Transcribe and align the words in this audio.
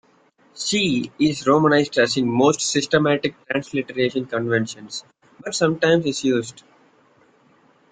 Chi 0.55 1.11
is 1.19 1.45
romanized 1.45 1.99
as 1.99 2.17
in 2.17 2.27
most 2.27 2.59
systematic 2.61 3.35
transliteration 3.45 4.25
conventions, 4.25 5.03
but 5.43 5.53
sometimes 5.53 6.07
is 6.07 6.23
used. 6.23 6.63